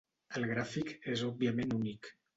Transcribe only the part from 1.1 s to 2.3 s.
és òbviament únic.